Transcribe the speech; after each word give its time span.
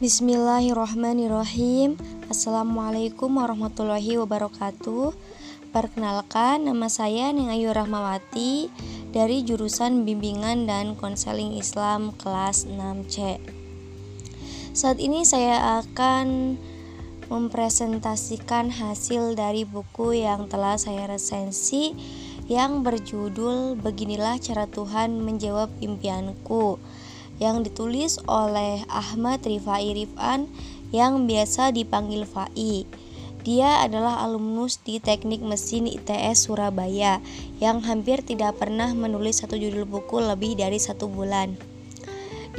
Bismillahirrahmanirrahim. 0.00 1.92
Assalamualaikum 2.32 3.36
warahmatullahi 3.36 4.16
wabarakatuh. 4.16 5.12
Perkenalkan 5.76 6.64
nama 6.64 6.88
saya 6.88 7.28
Neng 7.36 7.52
Ayu 7.52 7.68
Rahmawati 7.68 8.72
Dari 9.12 9.44
jurusan 9.44 10.08
Bimbingan 10.08 10.64
dan 10.64 10.96
Konseling 10.96 11.52
Islam 11.52 12.16
kelas 12.16 12.64
6C 12.64 13.44
Saat 14.72 15.04
ini 15.04 15.28
saya 15.28 15.84
akan 15.84 16.56
mempresentasikan 17.28 18.72
hasil 18.72 19.36
dari 19.36 19.68
buku 19.68 20.16
yang 20.16 20.48
telah 20.48 20.80
saya 20.80 21.12
resensi 21.12 21.92
yang 22.48 22.80
berjudul 22.80 23.76
Beginilah 23.76 24.40
Cara 24.40 24.64
Tuhan 24.64 25.20
Menjawab 25.20 25.68
Impianku 25.84 26.80
yang 27.40 27.64
ditulis 27.64 28.20
oleh 28.28 28.84
Ahmad 28.86 29.42
Rifai 29.42 29.96
Rifan 29.96 30.46
yang 30.92 31.24
biasa 31.26 31.72
dipanggil 31.72 32.28
Fai. 32.28 32.84
Dia 33.40 33.80
adalah 33.80 34.20
alumnus 34.20 34.84
di 34.84 35.00
Teknik 35.00 35.40
Mesin 35.40 35.88
ITS 35.88 36.44
Surabaya 36.44 37.24
yang 37.56 37.80
hampir 37.80 38.20
tidak 38.20 38.60
pernah 38.60 38.92
menulis 38.92 39.40
satu 39.40 39.56
judul 39.56 39.88
buku 39.88 40.20
lebih 40.20 40.60
dari 40.60 40.76
satu 40.76 41.08
bulan. 41.08 41.56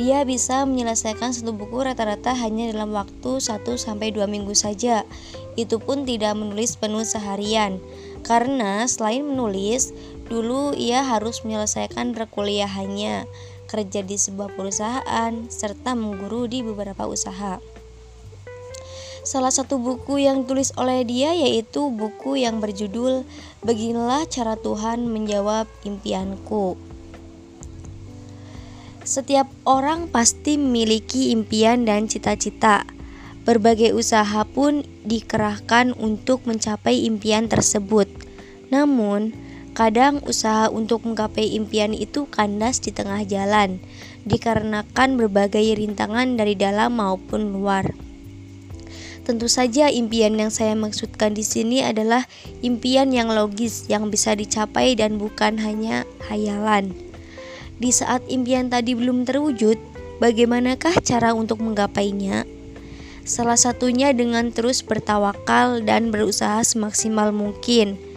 Dia 0.01 0.25
bisa 0.25 0.65
menyelesaikan 0.65 1.37
satu 1.37 1.53
buku 1.53 1.85
rata-rata 1.85 2.33
hanya 2.33 2.73
dalam 2.73 2.97
waktu 2.97 3.37
1-2 3.37 4.17
minggu 4.25 4.57
saja. 4.57 5.05
Itu 5.53 5.77
pun 5.77 6.09
tidak 6.09 6.33
menulis 6.33 6.79
penuh 6.79 7.05
seharian. 7.05 7.77
Karena 8.25 8.87
selain 8.89 9.21
menulis, 9.21 9.93
dulu 10.31 10.73
ia 10.73 11.05
harus 11.05 11.45
menyelesaikan 11.45 12.17
perkuliahannya 12.17 13.29
kerja 13.71 14.03
di 14.03 14.19
sebuah 14.19 14.51
perusahaan, 14.59 15.31
serta 15.47 15.95
mengguru 15.95 16.51
di 16.51 16.59
beberapa 16.59 17.07
usaha. 17.07 17.63
Salah 19.23 19.53
satu 19.53 19.79
buku 19.79 20.19
yang 20.19 20.43
tulis 20.43 20.75
oleh 20.75 21.07
dia 21.07 21.31
yaitu 21.31 21.87
buku 21.87 22.41
yang 22.41 22.59
berjudul 22.59 23.23
Beginilah 23.63 24.27
Cara 24.27 24.59
Tuhan 24.59 25.07
Menjawab 25.07 25.71
Impianku. 25.87 26.75
Setiap 29.05 29.45
orang 29.63 30.09
pasti 30.09 30.57
memiliki 30.57 31.31
impian 31.31 31.85
dan 31.85 32.09
cita-cita. 32.11 32.85
Berbagai 33.41 33.97
usaha 33.97 34.45
pun 34.45 34.85
dikerahkan 35.05 35.97
untuk 35.97 36.45
mencapai 36.45 37.05
impian 37.05 37.49
tersebut. 37.49 38.05
Namun, 38.69 39.33
Kadang 39.71 40.19
usaha 40.27 40.67
untuk 40.67 41.07
menggapai 41.07 41.55
impian 41.55 41.95
itu 41.95 42.27
kandas 42.27 42.83
di 42.83 42.91
tengah 42.91 43.23
jalan, 43.23 43.79
dikarenakan 44.27 45.15
berbagai 45.15 45.79
rintangan 45.79 46.35
dari 46.35 46.59
dalam 46.59 46.99
maupun 46.99 47.55
luar. 47.55 47.95
Tentu 49.23 49.47
saja 49.47 49.87
impian 49.87 50.35
yang 50.35 50.51
saya 50.51 50.75
maksudkan 50.75 51.31
di 51.31 51.47
sini 51.47 51.87
adalah 51.87 52.27
impian 52.59 53.15
yang 53.15 53.31
logis 53.31 53.87
yang 53.87 54.11
bisa 54.11 54.35
dicapai 54.35 54.91
dan 54.99 55.15
bukan 55.15 55.55
hanya 55.55 56.03
hayalan. 56.27 56.91
Di 57.79 57.95
saat 57.95 58.27
impian 58.27 58.67
tadi 58.67 58.91
belum 58.91 59.23
terwujud, 59.23 59.79
bagaimanakah 60.19 60.99
cara 60.99 61.31
untuk 61.31 61.63
menggapainya? 61.63 62.43
Salah 63.23 63.55
satunya 63.55 64.11
dengan 64.11 64.51
terus 64.51 64.83
bertawakal 64.83 65.79
dan 65.85 66.11
berusaha 66.11 66.59
semaksimal 66.65 67.31
mungkin 67.31 68.10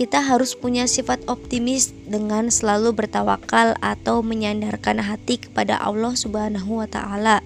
kita 0.00 0.24
harus 0.24 0.56
punya 0.56 0.88
sifat 0.88 1.28
optimis 1.28 1.92
dengan 2.08 2.48
selalu 2.48 2.96
bertawakal 2.96 3.76
atau 3.84 4.24
menyandarkan 4.24 4.96
hati 4.96 5.36
kepada 5.44 5.76
Allah 5.76 6.16
Subhanahu 6.16 6.80
wa 6.80 6.88
taala 6.88 7.44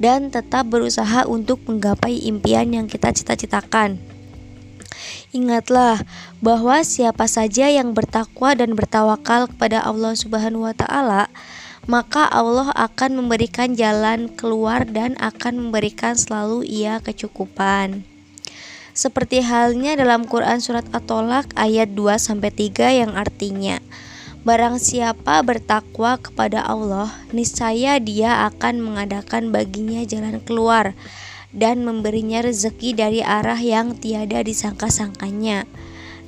dan 0.00 0.32
tetap 0.32 0.72
berusaha 0.72 1.28
untuk 1.28 1.60
menggapai 1.68 2.24
impian 2.24 2.72
yang 2.72 2.88
kita 2.88 3.12
cita-citakan. 3.12 4.00
Ingatlah 5.36 6.00
bahwa 6.40 6.80
siapa 6.80 7.28
saja 7.28 7.68
yang 7.68 7.92
bertakwa 7.92 8.56
dan 8.56 8.72
bertawakal 8.72 9.52
kepada 9.52 9.84
Allah 9.84 10.16
Subhanahu 10.16 10.64
wa 10.64 10.72
taala, 10.72 11.28
maka 11.84 12.24
Allah 12.32 12.72
akan 12.80 13.20
memberikan 13.20 13.76
jalan 13.76 14.32
keluar 14.32 14.88
dan 14.88 15.20
akan 15.20 15.68
memberikan 15.68 16.16
selalu 16.16 16.64
ia 16.64 16.96
kecukupan 17.04 18.08
seperti 18.92 19.42
halnya 19.44 19.96
dalam 19.98 20.26
Quran 20.28 20.58
surat 20.58 20.86
At-Tolak 20.90 21.54
ayat 21.58 21.92
2 21.96 22.16
sampai 22.16 22.50
3 22.50 23.00
yang 23.04 23.12
artinya 23.14 23.78
Barang 24.40 24.80
siapa 24.80 25.44
bertakwa 25.44 26.16
kepada 26.16 26.64
Allah, 26.64 27.12
niscaya 27.28 28.00
Dia 28.00 28.48
akan 28.48 28.80
mengadakan 28.80 29.52
baginya 29.52 30.00
jalan 30.08 30.40
keluar 30.40 30.96
dan 31.52 31.84
memberinya 31.84 32.40
rezeki 32.40 32.96
dari 32.96 33.20
arah 33.20 33.60
yang 33.60 34.00
tiada 34.00 34.40
disangka-sangkanya. 34.40 35.68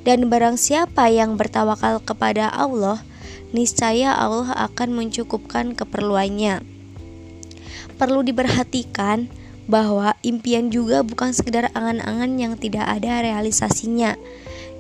Dan 0.05 0.29
barang 0.29 0.61
siapa 0.61 1.09
yang 1.09 1.41
bertawakal 1.41 2.05
kepada 2.05 2.53
Allah, 2.53 3.01
niscaya 3.57 4.13
Allah 4.13 4.53
akan 4.61 4.93
mencukupkan 4.93 5.73
keperluannya. 5.73 6.61
Perlu 7.97 8.21
diperhatikan 8.29 9.33
bahwa 9.73 10.13
impian 10.21 10.69
juga 10.69 11.01
bukan 11.01 11.33
sekedar 11.33 11.73
angan-angan 11.73 12.37
yang 12.37 12.55
tidak 12.61 12.85
ada 12.85 13.25
realisasinya. 13.25 14.21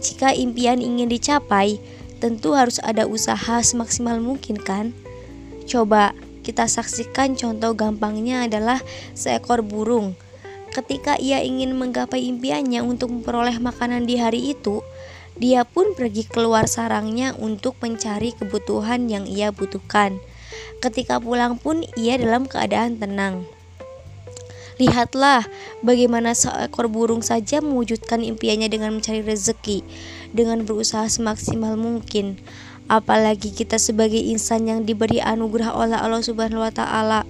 Jika 0.04 0.36
impian 0.36 0.84
ingin 0.84 1.08
dicapai, 1.08 1.80
tentu 2.20 2.53
harus 2.53 2.76
ada 2.84 3.08
usaha 3.08 3.64
semaksimal 3.64 4.20
mungkin 4.20 4.60
kan? 4.60 4.92
Coba 5.64 6.12
kita 6.44 6.69
saksikan 6.69 7.41
contoh 7.41 7.72
gampangnya 7.72 8.44
adalah 8.44 8.84
seekor 9.16 9.64
burung. 9.64 10.12
Ketika 10.76 11.16
ia 11.16 11.41
ingin 11.41 11.72
menggapai 11.72 12.28
impiannya 12.28 12.84
untuk 12.84 13.09
memperoleh 13.09 13.56
makanan 13.56 14.04
di 14.04 14.20
hari 14.20 14.53
itu, 14.53 14.84
dia 15.41 15.64
pun 15.64 15.97
pergi 15.97 16.28
keluar 16.28 16.69
sarangnya 16.69 17.32
untuk 17.41 17.80
mencari 17.80 18.36
kebutuhan 18.36 19.09
yang 19.09 19.24
ia 19.24 19.48
butuhkan. 19.48 20.20
Ketika 20.84 21.16
pulang 21.16 21.56
pun 21.56 21.80
ia 21.97 22.20
dalam 22.20 22.44
keadaan 22.44 23.00
tenang. 23.00 23.48
Lihatlah 24.81 25.44
bagaimana 25.84 26.33
seekor 26.33 26.88
burung 26.88 27.21
saja 27.21 27.60
mewujudkan 27.60 28.25
impiannya 28.25 28.72
dengan 28.72 28.97
mencari 28.97 29.21
rezeki, 29.21 29.84
dengan 30.33 30.65
berusaha 30.65 31.05
semaksimal 31.12 31.77
mungkin. 31.77 32.41
Apalagi 32.88 33.53
kita 33.53 33.77
sebagai 33.77 34.21
insan 34.21 34.69
yang 34.69 34.81
diberi 34.88 35.21
anugerah 35.21 35.77
oleh 35.77 35.97
Allah 35.97 36.25
Subhanahu 36.25 36.65
wa 36.65 36.72
taala. 36.72 37.28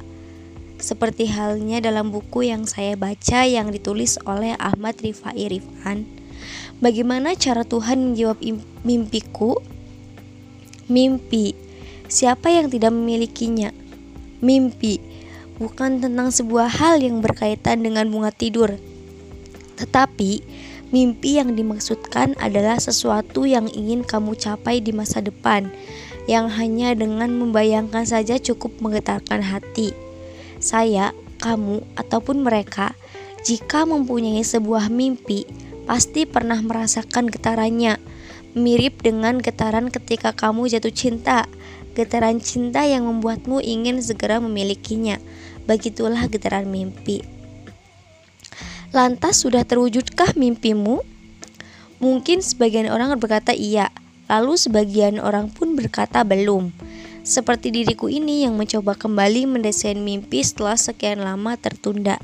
Seperti 0.83 1.31
halnya 1.31 1.79
dalam 1.79 2.11
buku 2.11 2.51
yang 2.51 2.67
saya 2.67 2.99
baca 2.99 3.47
yang 3.47 3.71
ditulis 3.71 4.19
oleh 4.27 4.59
Ahmad 4.59 4.99
Rifai 4.99 5.47
Rifan. 5.47 6.07
Bagaimana 6.83 7.39
cara 7.39 7.63
Tuhan 7.63 8.11
menjawab 8.11 8.43
mimpiku? 8.83 9.63
Mimpi. 10.91 11.55
Siapa 12.11 12.51
yang 12.51 12.67
tidak 12.67 12.91
memilikinya? 12.91 13.71
Mimpi 14.43 15.12
bukan 15.61 16.01
tentang 16.01 16.33
sebuah 16.33 16.69
hal 16.69 17.03
yang 17.03 17.21
berkaitan 17.21 17.85
dengan 17.85 18.09
bunga 18.09 18.33
tidur, 18.33 18.77
tetapi 19.77 20.45
mimpi 20.93 21.41
yang 21.41 21.57
dimaksudkan 21.57 22.37
adalah 22.39 22.77
sesuatu 22.77 23.49
yang 23.49 23.67
ingin 23.73 24.05
kamu 24.05 24.37
capai 24.37 24.79
di 24.85 24.93
masa 24.93 25.25
depan, 25.25 25.73
yang 26.29 26.53
hanya 26.53 26.93
dengan 26.95 27.33
membayangkan 27.35 28.05
saja 28.05 28.37
cukup 28.39 28.77
menggetarkan 28.79 29.41
hati. 29.43 29.97
Saya, 30.63 31.11
kamu, 31.43 31.83
ataupun 31.99 32.45
mereka, 32.47 32.95
jika 33.43 33.83
mempunyai 33.89 34.45
sebuah 34.47 34.87
mimpi, 34.93 35.49
pasti 35.89 36.29
pernah 36.29 36.61
merasakan 36.63 37.27
getarannya, 37.27 37.99
mirip 38.55 39.03
dengan 39.03 39.41
getaran 39.41 39.91
ketika 39.91 40.31
kamu 40.31 40.71
jatuh 40.71 40.95
cinta, 40.95 41.49
getaran 41.97 42.39
cinta 42.39 42.85
yang 42.85 43.09
membuatmu 43.09 43.59
ingin 43.65 43.99
segera 43.99 44.39
memilikinya 44.39 45.19
Begitulah 45.73 46.29
getaran 46.29 46.69
mimpi. 46.69 47.25
Lantas 48.93 49.41
sudah 49.41 49.65
terwujudkah 49.65 50.37
mimpimu? 50.37 51.01
Mungkin 51.97 52.45
sebagian 52.45 52.93
orang 52.93 53.17
berkata 53.17 53.57
iya, 53.57 53.89
lalu 54.29 54.61
sebagian 54.61 55.17
orang 55.17 55.49
pun 55.49 55.73
berkata 55.73 56.29
belum. 56.29 56.77
Seperti 57.25 57.73
diriku 57.73 58.13
ini 58.13 58.45
yang 58.45 58.61
mencoba 58.61 58.93
kembali 58.93 59.49
mendesain 59.49 59.97
mimpi 59.97 60.45
setelah 60.45 60.77
sekian 60.77 61.25
lama 61.25 61.57
tertunda. 61.57 62.21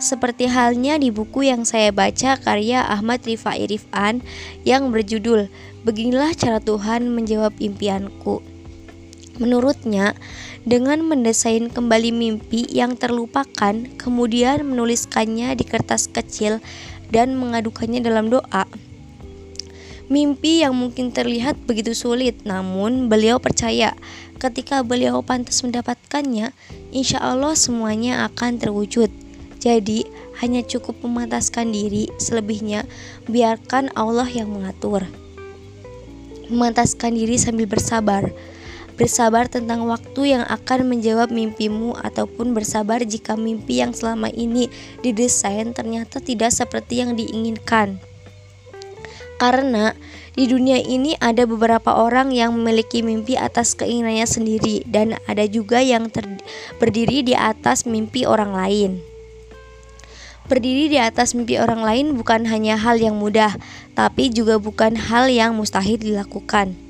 Seperti 0.00 0.48
halnya 0.48 0.96
di 0.96 1.12
buku 1.12 1.52
yang 1.52 1.68
saya 1.68 1.92
baca 1.92 2.40
karya 2.40 2.88
Ahmad 2.88 3.20
Rifai 3.20 3.68
Rifan 3.68 4.24
yang 4.64 4.88
berjudul 4.88 5.52
Beginilah 5.84 6.32
cara 6.32 6.58
Tuhan 6.58 7.12
menjawab 7.12 7.62
impianku. 7.62 8.55
Menurutnya, 9.36 10.16
dengan 10.64 11.04
mendesain 11.04 11.68
kembali 11.68 12.10
mimpi 12.10 12.64
yang 12.72 12.96
terlupakan, 12.96 13.86
kemudian 14.00 14.64
menuliskannya 14.64 15.52
di 15.54 15.64
kertas 15.68 16.08
kecil 16.08 16.58
dan 17.12 17.36
mengadukannya 17.36 18.00
dalam 18.00 18.32
doa, 18.32 18.64
Mimpi 20.06 20.62
yang 20.62 20.78
mungkin 20.78 21.10
terlihat 21.10 21.66
begitu 21.66 21.90
sulit, 21.90 22.46
namun 22.46 23.10
beliau 23.10 23.42
percaya 23.42 23.98
ketika 24.38 24.86
beliau 24.86 25.18
pantas 25.18 25.66
mendapatkannya, 25.66 26.54
insya 26.94 27.18
Allah 27.18 27.58
semuanya 27.58 28.22
akan 28.30 28.62
terwujud. 28.62 29.10
Jadi, 29.58 30.06
hanya 30.38 30.62
cukup 30.62 31.02
memantaskan 31.02 31.74
diri, 31.74 32.06
selebihnya 32.22 32.86
biarkan 33.26 33.90
Allah 33.98 34.30
yang 34.30 34.46
mengatur. 34.54 35.02
Memantaskan 36.54 37.18
diri 37.18 37.34
sambil 37.34 37.66
bersabar. 37.66 38.30
Bersabar 38.96 39.44
tentang 39.44 39.84
waktu 39.84 40.32
yang 40.32 40.44
akan 40.48 40.88
menjawab 40.88 41.28
mimpimu 41.28 42.00
ataupun 42.00 42.56
bersabar 42.56 43.04
jika 43.04 43.36
mimpi 43.36 43.84
yang 43.84 43.92
selama 43.92 44.32
ini 44.32 44.72
didesain 45.04 45.76
ternyata 45.76 46.16
tidak 46.16 46.48
seperti 46.48 47.04
yang 47.04 47.12
diinginkan. 47.12 48.00
Karena 49.36 49.92
di 50.32 50.48
dunia 50.48 50.80
ini 50.80 51.12
ada 51.20 51.44
beberapa 51.44 51.92
orang 51.92 52.32
yang 52.32 52.56
memiliki 52.56 53.04
mimpi 53.04 53.36
atas 53.36 53.76
keinginannya 53.76 54.24
sendiri 54.24 54.80
dan 54.88 55.20
ada 55.28 55.44
juga 55.44 55.84
yang 55.84 56.08
berdiri 56.80 57.20
di 57.20 57.36
atas 57.36 57.84
mimpi 57.84 58.24
orang 58.24 58.56
lain. 58.56 59.04
Berdiri 60.48 60.88
di 60.88 60.96
atas 60.96 61.36
mimpi 61.36 61.60
orang 61.60 61.84
lain 61.84 62.06
bukan 62.16 62.48
hanya 62.48 62.80
hal 62.80 62.96
yang 62.96 63.20
mudah, 63.20 63.60
tapi 63.92 64.32
juga 64.32 64.56
bukan 64.56 64.96
hal 64.96 65.28
yang 65.28 65.52
mustahil 65.52 66.00
dilakukan. 66.00 66.85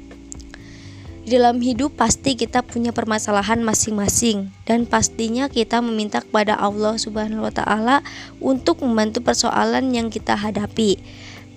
Di 1.27 1.35
dalam 1.35 1.59
hidup 1.59 1.99
pasti 1.99 2.39
kita 2.39 2.63
punya 2.63 2.95
permasalahan 2.95 3.59
masing-masing 3.59 4.47
dan 4.63 4.87
pastinya 4.87 5.51
kita 5.51 5.83
meminta 5.83 6.23
kepada 6.23 6.55
Allah 6.55 6.95
Subhanahu 7.03 7.43
wa 7.43 7.51
taala 7.51 8.07
untuk 8.39 8.79
membantu 8.87 9.27
persoalan 9.27 9.91
yang 9.91 10.07
kita 10.07 10.39
hadapi. 10.39 11.03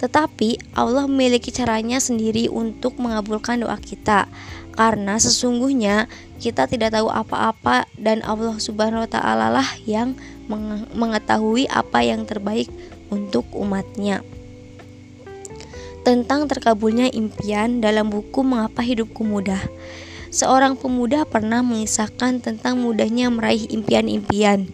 Tetapi 0.02 0.74
Allah 0.74 1.06
memiliki 1.06 1.54
caranya 1.54 2.02
sendiri 2.02 2.50
untuk 2.50 2.98
mengabulkan 2.98 3.62
doa 3.62 3.78
kita 3.78 4.26
karena 4.74 5.22
sesungguhnya 5.22 6.10
kita 6.42 6.66
tidak 6.66 6.98
tahu 6.98 7.14
apa-apa 7.14 7.86
dan 7.94 8.26
Allah 8.26 8.58
Subhanahu 8.58 9.06
wa 9.06 9.10
taala 9.14 9.54
lah 9.54 9.70
yang 9.86 10.18
mengetahui 10.98 11.70
apa 11.70 12.02
yang 12.02 12.26
terbaik 12.26 12.74
untuk 13.14 13.46
umatnya. 13.54 14.26
Tentang 16.10 16.50
terkabulnya 16.50 17.06
impian 17.14 17.86
dalam 17.86 18.10
buku 18.10 18.42
Mengapa 18.42 18.82
Hidupku 18.82 19.22
Mudah. 19.22 19.62
Seorang 20.34 20.74
pemuda 20.74 21.22
pernah 21.22 21.62
mengisahkan 21.62 22.42
tentang 22.42 22.82
mudahnya 22.82 23.30
meraih 23.30 23.70
impian-impian. 23.70 24.66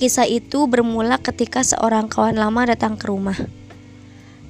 Kisah 0.00 0.24
itu 0.24 0.64
bermula 0.64 1.20
ketika 1.20 1.60
seorang 1.60 2.08
kawan 2.08 2.40
lama 2.40 2.72
datang 2.72 2.96
ke 2.96 3.12
rumah. 3.12 3.36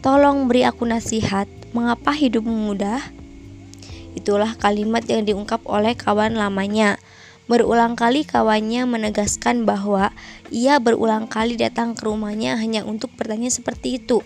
Tolong 0.06 0.46
beri 0.46 0.62
aku 0.62 0.86
nasihat, 0.86 1.50
mengapa 1.74 2.14
hidupmu 2.14 2.70
mudah? 2.70 3.02
Itulah 4.14 4.54
kalimat 4.54 5.02
yang 5.10 5.26
diungkap 5.26 5.66
oleh 5.66 5.98
kawan 5.98 6.38
lamanya. 6.38 7.02
Berulang 7.50 7.98
kali 7.98 8.22
kawannya 8.22 8.86
menegaskan 8.86 9.66
bahwa 9.66 10.14
ia 10.54 10.78
berulang 10.78 11.26
kali 11.26 11.58
datang 11.58 11.98
ke 11.98 12.06
rumahnya 12.06 12.54
hanya 12.54 12.86
untuk 12.86 13.10
bertanya 13.18 13.50
seperti 13.50 13.98
itu. 13.98 14.22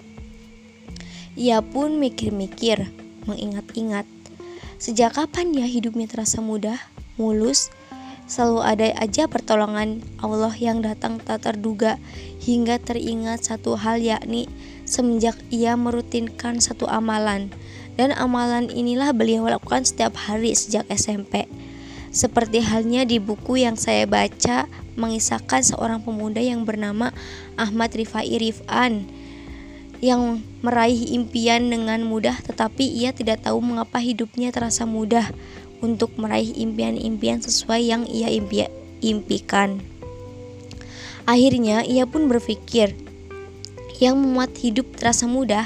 Ia 1.35 1.59
pun 1.67 1.99
mikir-mikir, 1.99 2.95
mengingat-ingat. 3.27 4.07
Sejak 4.79 5.19
kapan 5.19 5.51
ya 5.51 5.67
hidupnya 5.67 6.07
terasa 6.07 6.39
mudah, 6.39 6.79
mulus, 7.19 7.75
selalu 8.31 8.63
ada 8.63 8.87
aja 9.03 9.27
pertolongan 9.27 9.99
Allah 10.23 10.55
yang 10.55 10.79
datang 10.79 11.19
tak 11.19 11.43
terduga 11.43 11.99
hingga 12.39 12.79
teringat 12.79 13.51
satu 13.51 13.75
hal 13.75 13.99
yakni 13.99 14.47
semenjak 14.87 15.35
ia 15.51 15.75
merutinkan 15.75 16.63
satu 16.63 16.87
amalan 16.87 17.51
dan 17.99 18.15
amalan 18.15 18.71
inilah 18.71 19.11
beliau 19.11 19.51
lakukan 19.51 19.83
setiap 19.83 20.15
hari 20.15 20.55
sejak 20.55 20.87
SMP. 20.87 21.51
Seperti 22.15 22.63
halnya 22.63 23.03
di 23.03 23.19
buku 23.19 23.67
yang 23.67 23.75
saya 23.75 24.07
baca 24.07 24.71
mengisahkan 24.95 25.67
seorang 25.67 25.99
pemuda 25.99 26.39
yang 26.39 26.63
bernama 26.63 27.11
Ahmad 27.59 27.91
Rifai 27.91 28.39
Rifan 28.39 29.24
yang 30.05 30.45
meraih 30.61 31.17
impian 31.17 31.73
dengan 31.73 32.05
mudah 32.05 32.37
tetapi 32.45 32.85
ia 32.85 33.17
tidak 33.17 33.41
tahu 33.41 33.65
mengapa 33.65 33.97
hidupnya 34.05 34.53
terasa 34.53 34.85
mudah 34.85 35.33
untuk 35.81 36.13
meraih 36.21 36.53
impian-impian 36.53 37.41
sesuai 37.41 37.81
yang 37.81 38.05
ia 38.05 38.29
impi 38.29 38.69
impikan. 39.01 39.81
Akhirnya 41.25 41.81
ia 41.89 42.05
pun 42.05 42.29
berpikir, 42.29 42.93
yang 43.97 44.21
membuat 44.21 44.53
hidup 44.61 44.93
terasa 44.97 45.25
mudah, 45.25 45.65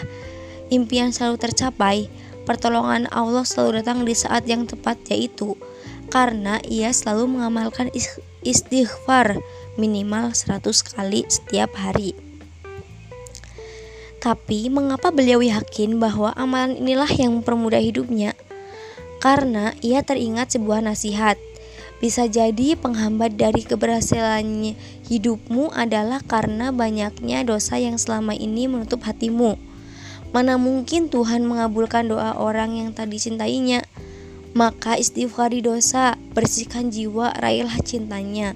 impian 0.70 1.11
selalu 1.11 1.38
tercapai, 1.38 2.06
pertolongan 2.46 3.11
Allah 3.11 3.43
selalu 3.43 3.82
datang 3.82 4.06
di 4.06 4.14
saat 4.14 4.46
yang 4.46 4.70
tepat 4.70 5.02
yaitu 5.11 5.58
karena 6.14 6.62
ia 6.64 6.94
selalu 6.94 7.38
mengamalkan 7.38 7.90
istighfar 8.46 9.43
minimal 9.75 10.31
100 10.31 10.62
kali 10.94 11.26
setiap 11.26 11.75
hari. 11.75 12.28
Tapi 14.19 14.67
mengapa 14.67 15.15
beliau 15.15 15.38
yakin 15.38 16.03
bahwa 16.03 16.35
amalan 16.35 16.75
inilah 16.75 17.11
yang 17.15 17.38
mempermudah 17.38 17.79
hidupnya? 17.79 18.35
Karena 19.23 19.79
ia 19.79 20.03
teringat 20.03 20.59
sebuah 20.59 20.82
nasihat 20.82 21.38
bisa 21.99 22.31
jadi 22.31 22.79
penghambat 22.79 23.35
dari 23.35 23.67
keberhasilan 23.67 24.79
hidupmu 25.11 25.75
adalah 25.75 26.23
karena 26.23 26.70
banyaknya 26.70 27.43
dosa 27.43 27.75
yang 27.82 27.99
selama 27.99 28.38
ini 28.38 28.70
menutup 28.70 29.03
hatimu. 29.03 29.59
Mana 30.31 30.62
mungkin 30.62 31.11
Tuhan 31.11 31.43
mengabulkan 31.43 32.06
doa 32.06 32.38
orang 32.38 32.79
yang 32.79 32.94
tadi 32.94 33.19
cintainya? 33.19 33.82
Maka 34.55 34.94
istighfari 34.94 35.59
dosa, 35.59 36.14
bersihkan 36.38 36.94
jiwa, 36.94 37.35
raihlah 37.35 37.82
cintanya. 37.82 38.55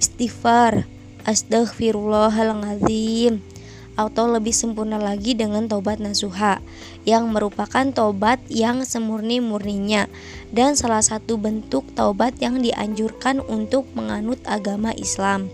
Istighfar, 0.00 0.88
astaghfirullahaladzim 1.28 3.53
atau 3.94 4.26
lebih 4.26 4.50
sempurna 4.50 4.98
lagi 4.98 5.38
dengan 5.38 5.70
tobat 5.70 6.02
nasuha 6.02 6.58
yang 7.06 7.30
merupakan 7.30 7.86
tobat 7.94 8.42
yang 8.50 8.82
semurni-murninya 8.82 10.10
dan 10.50 10.74
salah 10.74 11.02
satu 11.02 11.38
bentuk 11.38 11.86
taubat 11.94 12.38
yang 12.42 12.58
dianjurkan 12.58 13.38
untuk 13.46 13.86
menganut 13.94 14.38
agama 14.46 14.90
Islam. 14.94 15.50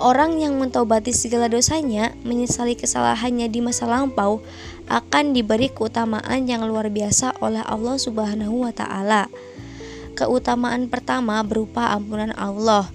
Orang 0.00 0.40
yang 0.40 0.56
mentaubati 0.56 1.12
segala 1.12 1.52
dosanya, 1.52 2.16
menyesali 2.24 2.72
kesalahannya 2.72 3.52
di 3.52 3.60
masa 3.60 3.84
lampau, 3.84 4.40
akan 4.88 5.36
diberi 5.36 5.68
keutamaan 5.68 6.48
yang 6.48 6.64
luar 6.64 6.88
biasa 6.88 7.36
oleh 7.44 7.60
Allah 7.60 8.00
Subhanahu 8.00 8.64
wa 8.64 8.72
taala. 8.72 9.28
Keutamaan 10.16 10.88
pertama 10.88 11.44
berupa 11.44 11.92
ampunan 11.92 12.32
Allah 12.32 12.88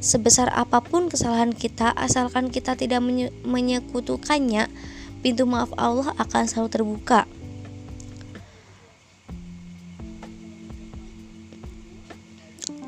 Sebesar 0.00 0.48
apa 0.56 0.80
pun 0.80 1.12
kesalahan 1.12 1.52
kita, 1.52 1.92
asalkan 1.92 2.48
kita 2.48 2.72
tidak 2.72 3.04
menyekutukannya, 3.44 4.72
pintu 5.20 5.44
maaf 5.44 5.68
Allah 5.76 6.16
akan 6.16 6.48
selalu 6.48 6.68
terbuka. 6.72 7.28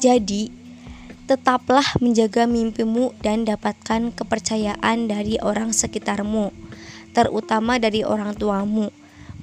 Jadi, 0.00 0.48
tetaplah 1.28 1.84
menjaga 2.00 2.48
mimpimu 2.48 3.14
dan 3.20 3.44
dapatkan 3.44 4.10
kepercayaan 4.16 5.06
dari 5.06 5.36
orang 5.38 5.70
sekitarmu, 5.70 6.50
terutama 7.12 7.76
dari 7.76 8.02
orang 8.02 8.34
tuamu, 8.34 8.88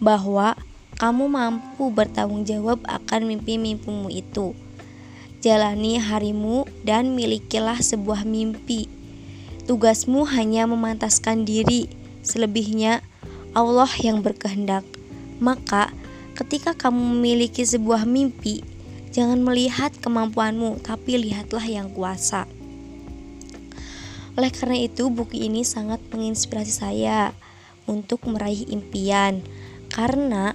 bahwa 0.02 0.58
kamu 1.00 1.32
mampu 1.32 1.94
bertanggung 1.94 2.44
jawab 2.44 2.84
akan 2.90 3.30
mimpi-mimpimu 3.30 4.12
itu. 4.12 4.52
Jalani 5.40 5.96
harimu 5.96 6.68
dan 6.84 7.16
milikilah 7.16 7.80
sebuah 7.80 8.28
mimpi. 8.28 8.92
Tugasmu 9.64 10.28
hanya 10.36 10.68
memantaskan 10.68 11.48
diri, 11.48 11.88
selebihnya 12.20 13.00
Allah 13.56 13.88
yang 14.04 14.20
berkehendak. 14.20 14.84
Maka, 15.40 15.96
ketika 16.36 16.76
kamu 16.76 17.16
memiliki 17.16 17.64
sebuah 17.64 18.04
mimpi, 18.04 18.68
jangan 19.16 19.40
melihat 19.40 19.96
kemampuanmu, 20.04 20.84
tapi 20.84 21.16
lihatlah 21.16 21.64
yang 21.64 21.88
kuasa. 21.96 22.44
Oleh 24.36 24.52
karena 24.52 24.84
itu, 24.84 25.08
buku 25.08 25.40
ini 25.40 25.64
sangat 25.64 26.04
menginspirasi 26.12 26.74
saya 26.84 27.32
untuk 27.88 28.28
meraih 28.28 28.68
impian, 28.68 29.40
karena 29.88 30.52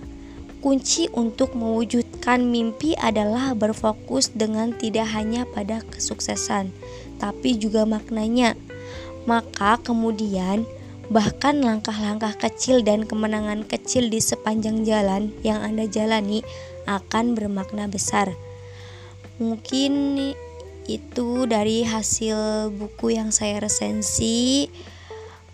kunci 0.64 1.12
untuk 1.12 1.52
mewujudkan 1.52 2.40
mimpi 2.40 2.97
adalah 2.97 3.52
berfokus 3.52 4.33
dengan 4.33 4.73
tidak 4.73 5.12
hanya 5.12 5.44
pada 5.44 5.85
kesuksesan, 5.92 6.73
tapi 7.21 7.61
juga 7.61 7.85
maknanya. 7.85 8.56
Maka 9.28 9.76
kemudian 9.85 10.64
bahkan 11.12 11.61
langkah-langkah 11.61 12.33
kecil 12.40 12.80
dan 12.80 13.04
kemenangan 13.04 13.68
kecil 13.68 14.09
di 14.09 14.25
sepanjang 14.25 14.88
jalan 14.88 15.37
yang 15.44 15.61
Anda 15.61 15.85
jalani 15.85 16.40
akan 16.88 17.37
bermakna 17.37 17.85
besar. 17.85 18.33
Mungkin 19.37 20.16
itu 20.88 21.28
dari 21.44 21.85
hasil 21.85 22.73
buku 22.73 23.21
yang 23.21 23.37
saya 23.37 23.61
resensi. 23.61 24.73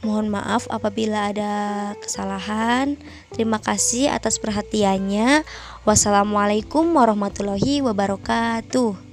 Mohon 0.00 0.32
maaf 0.32 0.64
apabila 0.72 1.28
ada 1.28 1.52
kesalahan. 2.00 2.96
Terima 3.36 3.60
kasih 3.60 4.08
atas 4.08 4.40
perhatiannya. 4.40 5.44
Wassalamualaikum 5.84 6.88
warahmatullahi 6.96 7.84
wabarakatuh. 7.84 9.09